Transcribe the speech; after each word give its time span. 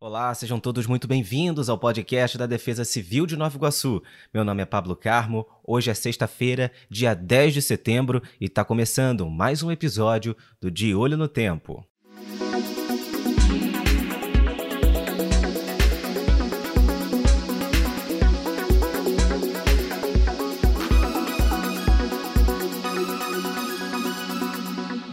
Olá, 0.00 0.32
sejam 0.32 0.60
todos 0.60 0.86
muito 0.86 1.08
bem-vindos 1.08 1.68
ao 1.68 1.76
podcast 1.76 2.38
da 2.38 2.46
Defesa 2.46 2.84
Civil 2.84 3.26
de 3.26 3.36
Nova 3.36 3.56
Iguaçu. 3.56 4.00
Meu 4.32 4.44
nome 4.44 4.62
é 4.62 4.64
Pablo 4.64 4.94
Carmo, 4.94 5.44
hoje 5.64 5.90
é 5.90 5.94
sexta-feira, 5.94 6.70
dia 6.88 7.14
10 7.14 7.54
de 7.54 7.60
setembro, 7.60 8.22
e 8.40 8.44
está 8.44 8.64
começando 8.64 9.28
mais 9.28 9.60
um 9.60 9.72
episódio 9.72 10.36
do 10.60 10.70
De 10.70 10.94
Olho 10.94 11.16
no 11.16 11.26
Tempo. 11.26 11.84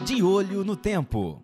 De 0.06 0.22
Olho 0.22 0.64
no 0.64 0.76
Tempo. 0.76 1.44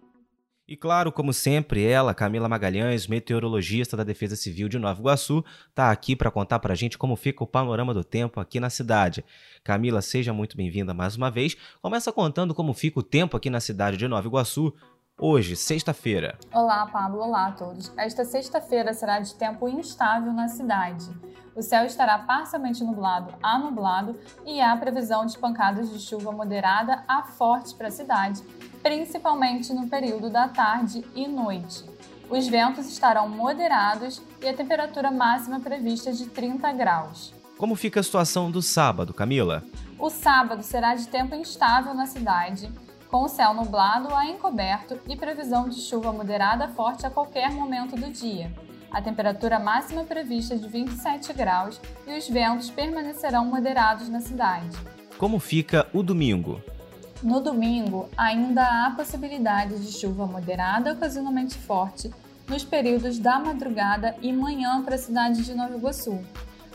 E 0.71 0.77
claro, 0.77 1.11
como 1.11 1.33
sempre, 1.33 1.83
ela, 1.83 2.13
Camila 2.13 2.47
Magalhães, 2.47 3.05
meteorologista 3.05 3.97
da 3.97 4.05
Defesa 4.05 4.37
Civil 4.37 4.69
de 4.69 4.79
Nova 4.79 5.01
Iguaçu, 5.01 5.43
está 5.67 5.91
aqui 5.91 6.15
para 6.15 6.31
contar 6.31 6.59
para 6.59 6.71
a 6.71 6.77
gente 6.77 6.97
como 6.97 7.17
fica 7.17 7.43
o 7.43 7.45
panorama 7.45 7.93
do 7.93 8.05
tempo 8.05 8.39
aqui 8.39 8.57
na 8.57 8.69
cidade. 8.69 9.21
Camila, 9.65 10.01
seja 10.01 10.31
muito 10.31 10.55
bem-vinda 10.55 10.93
mais 10.93 11.17
uma 11.17 11.29
vez. 11.29 11.57
Começa 11.81 12.09
contando 12.13 12.55
como 12.55 12.73
fica 12.73 13.01
o 13.01 13.03
tempo 13.03 13.35
aqui 13.35 13.49
na 13.49 13.59
cidade 13.59 13.97
de 13.97 14.07
Nova 14.07 14.25
Iguaçu. 14.25 14.73
Hoje, 15.23 15.55
sexta-feira. 15.55 16.35
Olá, 16.51 16.83
Pablo. 16.87 17.21
Olá 17.21 17.45
a 17.45 17.51
todos. 17.51 17.93
Esta 17.95 18.25
sexta-feira 18.25 18.91
será 18.91 19.19
de 19.19 19.35
tempo 19.35 19.69
instável 19.69 20.33
na 20.33 20.47
cidade. 20.47 21.07
O 21.55 21.61
céu 21.61 21.85
estará 21.85 22.17
parcialmente 22.17 22.83
nublado 22.83 23.31
a 23.43 23.59
nublado 23.59 24.19
e 24.47 24.59
há 24.59 24.75
previsão 24.75 25.27
de 25.27 25.37
pancadas 25.37 25.91
de 25.91 25.99
chuva 25.99 26.31
moderada 26.31 27.03
a 27.07 27.21
forte 27.21 27.75
para 27.75 27.89
a 27.89 27.91
cidade, 27.91 28.41
principalmente 28.81 29.71
no 29.71 29.87
período 29.87 30.27
da 30.27 30.47
tarde 30.47 31.05
e 31.13 31.27
noite. 31.27 31.85
Os 32.27 32.47
ventos 32.47 32.87
estarão 32.87 33.29
moderados 33.29 34.23
e 34.41 34.49
a 34.49 34.55
temperatura 34.55 35.11
máxima 35.11 35.59
prevista 35.59 36.09
é 36.09 36.13
de 36.13 36.25
30 36.29 36.71
graus. 36.71 37.31
Como 37.59 37.75
fica 37.75 37.99
a 37.99 38.03
situação 38.03 38.49
do 38.49 38.63
sábado, 38.63 39.13
Camila? 39.13 39.63
O 39.99 40.09
sábado 40.09 40.63
será 40.63 40.95
de 40.95 41.07
tempo 41.07 41.35
instável 41.35 41.93
na 41.93 42.07
cidade, 42.07 42.71
com 43.11 43.23
o 43.23 43.27
céu 43.27 43.53
nublado 43.53 44.15
a 44.15 44.25
encoberto 44.25 44.97
e 45.05 45.17
previsão 45.17 45.67
de 45.67 45.81
chuva 45.81 46.13
moderada 46.13 46.69
forte 46.69 47.05
a 47.05 47.09
qualquer 47.09 47.51
momento 47.51 47.97
do 47.97 48.09
dia. 48.09 48.49
A 48.89 49.01
temperatura 49.01 49.59
máxima 49.59 50.05
prevista 50.05 50.53
é 50.53 50.57
de 50.57 50.67
27 50.67 51.33
graus 51.33 51.79
e 52.07 52.17
os 52.17 52.27
ventos 52.29 52.69
permanecerão 52.69 53.45
moderados 53.45 54.07
na 54.07 54.21
cidade. 54.21 54.77
Como 55.17 55.39
fica 55.39 55.87
o 55.93 56.01
domingo? 56.01 56.61
No 57.21 57.41
domingo, 57.41 58.09
ainda 58.17 58.63
há 58.63 58.91
possibilidade 58.91 59.77
de 59.79 59.91
chuva 59.91 60.25
moderada 60.25 60.93
ocasionalmente 60.93 61.55
forte 61.57 62.09
nos 62.47 62.63
períodos 62.63 63.19
da 63.19 63.39
madrugada 63.39 64.15
e 64.21 64.31
manhã 64.31 64.81
para 64.83 64.95
a 64.95 64.97
cidade 64.97 65.43
de 65.43 65.53
Nova 65.53 65.75
Iguaçu. 65.75 66.19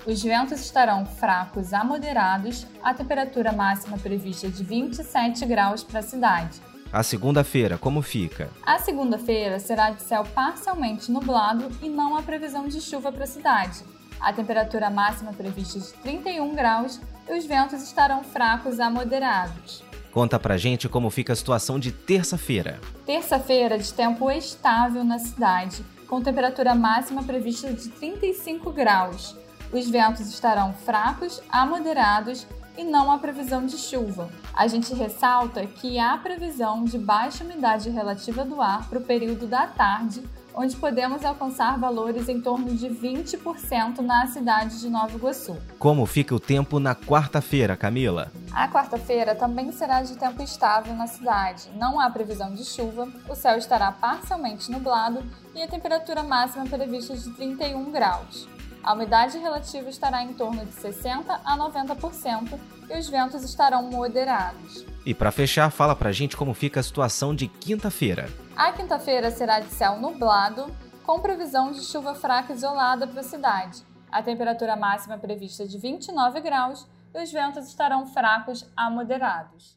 Os 0.06 0.22
ventos 0.22 0.60
estarão 0.60 1.04
fracos 1.04 1.74
a 1.74 1.82
moderados, 1.82 2.64
a 2.80 2.94
temperatura 2.94 3.50
máxima 3.50 3.98
prevista 3.98 4.46
é 4.46 4.50
de 4.50 4.62
27 4.62 5.44
graus 5.44 5.82
para 5.82 5.98
a 5.98 6.02
cidade. 6.02 6.60
A 6.92 7.02
segunda-feira, 7.02 7.76
como 7.76 8.00
fica? 8.00 8.48
A 8.64 8.78
segunda-feira 8.78 9.58
será 9.58 9.90
de 9.90 10.00
céu 10.00 10.22
parcialmente 10.22 11.10
nublado 11.10 11.68
e 11.82 11.88
não 11.88 12.16
há 12.16 12.22
previsão 12.22 12.68
de 12.68 12.80
chuva 12.80 13.10
para 13.10 13.24
a 13.24 13.26
cidade. 13.26 13.82
A 14.20 14.32
temperatura 14.32 14.88
máxima 14.88 15.32
prevista 15.32 15.78
é 15.78 15.82
de 15.82 15.92
31 15.94 16.54
graus 16.54 17.00
e 17.28 17.36
os 17.36 17.44
ventos 17.44 17.82
estarão 17.82 18.22
fracos 18.22 18.78
a 18.78 18.88
moderados. 18.88 19.82
Conta 20.12 20.38
pra 20.38 20.56
gente 20.56 20.88
como 20.88 21.10
fica 21.10 21.32
a 21.32 21.36
situação 21.36 21.80
de 21.80 21.90
terça-feira. 21.90 22.80
Terça-feira 23.04 23.76
de 23.76 23.92
tempo 23.92 24.30
estável 24.30 25.02
na 25.02 25.18
cidade, 25.18 25.84
com 26.06 26.22
temperatura 26.22 26.76
máxima 26.76 27.24
prevista 27.24 27.72
de 27.72 27.88
35 27.88 28.70
graus. 28.70 29.36
Os 29.72 29.88
ventos 29.88 30.28
estarão 30.28 30.72
fracos 30.72 31.42
a 31.50 31.66
moderados 31.66 32.46
e 32.76 32.84
não 32.84 33.10
há 33.10 33.18
previsão 33.18 33.64
de 33.64 33.76
chuva. 33.76 34.28
A 34.54 34.66
gente 34.66 34.94
ressalta 34.94 35.66
que 35.66 35.98
há 35.98 36.16
previsão 36.18 36.84
de 36.84 36.98
baixa 36.98 37.42
umidade 37.42 37.90
relativa 37.90 38.44
do 38.44 38.60
ar 38.60 38.88
para 38.88 38.98
o 38.98 39.02
período 39.02 39.46
da 39.46 39.66
tarde, 39.66 40.22
onde 40.54 40.76
podemos 40.76 41.24
alcançar 41.24 41.78
valores 41.78 42.28
em 42.28 42.40
torno 42.40 42.74
de 42.74 42.88
20% 42.88 43.98
na 43.98 44.26
cidade 44.26 44.80
de 44.80 44.88
Nova 44.88 45.14
Iguaçu. 45.14 45.56
Como 45.78 46.06
fica 46.06 46.34
o 46.34 46.40
tempo 46.40 46.78
na 46.78 46.94
quarta-feira, 46.94 47.76
Camila? 47.76 48.32
A 48.52 48.66
quarta-feira 48.66 49.34
também 49.34 49.70
será 49.72 50.02
de 50.02 50.16
tempo 50.16 50.42
estável 50.42 50.94
na 50.94 51.06
cidade. 51.06 51.70
Não 51.76 52.00
há 52.00 52.08
previsão 52.08 52.54
de 52.54 52.64
chuva, 52.64 53.06
o 53.28 53.34
céu 53.34 53.58
estará 53.58 53.92
parcialmente 53.92 54.70
nublado 54.70 55.22
e 55.54 55.62
a 55.62 55.68
temperatura 55.68 56.22
máxima 56.22 56.64
prevista 56.64 57.14
de 57.14 57.30
31 57.30 57.90
graus. 57.90 58.48
A 58.86 58.92
umidade 58.92 59.36
relativa 59.36 59.90
estará 59.90 60.22
em 60.22 60.32
torno 60.32 60.64
de 60.64 60.72
60 60.74 61.40
a 61.44 61.58
90% 61.58 62.56
e 62.88 62.96
os 62.96 63.08
ventos 63.08 63.42
estarão 63.42 63.82
moderados. 63.90 64.86
E 65.04 65.12
para 65.12 65.32
fechar, 65.32 65.68
fala 65.72 65.96
pra 65.96 66.12
gente 66.12 66.36
como 66.36 66.54
fica 66.54 66.78
a 66.78 66.82
situação 66.84 67.34
de 67.34 67.48
quinta-feira. 67.48 68.28
A 68.54 68.70
quinta-feira 68.70 69.32
será 69.32 69.58
de 69.58 69.70
céu 69.70 69.98
nublado, 69.98 70.72
com 71.02 71.18
previsão 71.18 71.72
de 71.72 71.82
chuva 71.82 72.14
fraca 72.14 72.52
isolada 72.52 73.08
para 73.08 73.22
a 73.22 73.24
cidade. 73.24 73.84
A 74.08 74.22
temperatura 74.22 74.76
máxima 74.76 75.18
prevista 75.18 75.64
é 75.64 75.66
de 75.66 75.78
29 75.78 76.40
graus 76.40 76.86
e 77.12 77.20
os 77.20 77.32
ventos 77.32 77.66
estarão 77.66 78.06
fracos 78.06 78.70
a 78.76 78.88
moderados. 78.88 79.76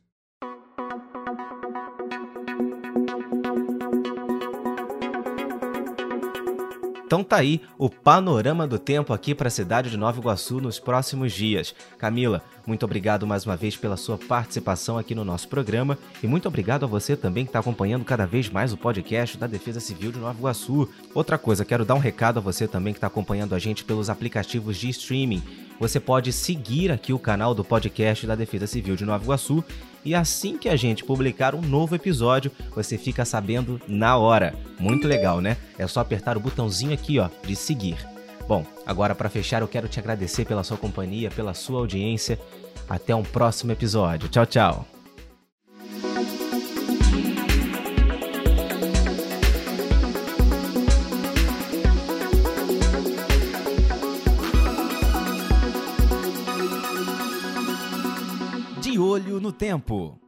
Então 7.09 7.24
tá 7.24 7.38
aí 7.38 7.59
o 7.75 7.90
panorama 7.90 8.68
do 8.68 8.78
tempo 8.78 9.14
aqui 9.14 9.34
para 9.34 9.47
a 9.47 9.52
cidade 9.52 9.90
de 9.90 9.97
Nova 9.97 10.20
Iguaçu 10.20 10.62
nos 10.62 10.78
próximos 10.78 11.34
dias. 11.34 11.74
Camila, 11.97 12.44
muito 12.68 12.86
obrigado 12.86 13.25
mais 13.25 13.47
uma 13.47 13.58
vez 13.58 13.75
pela 13.75 13.97
sua 13.97 14.16
participação 14.16 14.96
aqui 14.96 15.16
no 15.16 15.25
nosso 15.25 15.47
programa 15.47 15.97
e 16.22 16.28
muito 16.28 16.47
obrigado 16.47 16.84
a 16.84 16.88
você 16.88 17.18
também 17.18 17.46
que 17.46 17.50
está 17.50 17.58
acompanhando 17.58 18.06
cada 18.06 18.28
vez 18.28 18.47
mais 18.47 18.74
o 18.74 18.78
podcast 18.78 19.40
da 19.40 19.47
Defesa 19.47 19.80
Civil 19.80 20.12
de 20.12 20.20
Nova 20.20 20.38
Iguaçu. 20.38 20.88
Outra 21.16 21.36
coisa, 21.40 21.66
quero 21.66 21.84
dar 21.84 21.96
um 21.96 21.97
recado 21.97 22.38
a 22.38 22.44
você 22.44 22.68
também 22.68 22.94
que 22.94 23.00
está 23.00 23.08
acompanhando 23.08 23.56
a 23.56 23.59
gente 23.59 23.84
pelos 23.84 24.08
aplicativos 24.08 24.78
de 24.78 24.90
streaming. 24.90 25.41
Você 25.79 26.00
pode 26.00 26.34
seguir 26.34 26.91
aqui 26.91 27.13
o 27.13 27.19
canal 27.19 27.56
do 27.56 27.63
podcast 27.63 28.28
da 28.28 28.35
Defesa 28.35 28.67
Civil 28.67 28.95
de 28.95 29.06
Nova 29.06 29.23
Iguaçu 29.23 29.63
e 30.03 30.13
assim 30.13 30.57
que 30.57 30.67
a 30.69 30.75
gente 30.75 31.03
publicar 31.03 31.56
um 31.56 31.62
novo 31.62 31.95
episódio, 31.95 32.51
você 32.75 32.97
fica 32.97 33.23
sabendo 33.25 33.79
na 33.88 34.17
hora. 34.17 34.53
Muito 34.79 35.07
legal, 35.07 35.40
né? 35.40 35.57
É 35.78 35.88
só 35.88 36.00
apertar 36.01 36.38
o 36.38 36.40
botãozinho 36.40 36.94
aqui, 36.94 37.19
ó, 37.19 37.29
de 37.45 37.56
seguir. 37.56 37.97
Bom, 38.47 38.66
agora 38.85 39.13
para 39.13 39.29
fechar, 39.29 39.62
eu 39.62 39.67
quero 39.67 39.88
te 39.88 40.00
agradecer 40.00 40.45
pela 40.45 40.63
sua 40.63 40.78
companhia, 40.78 41.29
pela 41.29 41.53
sua 41.53 41.79
audiência. 41.79 42.40
Até 42.90 43.16
um 43.16 43.23
próximo 43.23 43.72
episódio. 43.72 44.28
Tchau, 44.28 44.46
tchau. 44.46 44.98
Olho 58.99 59.39
no 59.39 59.51
tempo. 59.51 60.19